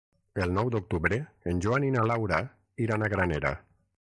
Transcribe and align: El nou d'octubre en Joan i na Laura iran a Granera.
El 0.45 0.53
nou 0.53 0.69
d'octubre 0.75 1.19
en 1.51 1.61
Joan 1.65 1.85
i 1.89 1.93
na 1.97 2.07
Laura 2.13 2.41
iran 2.87 3.05
a 3.05 3.11
Granera. 3.17 3.57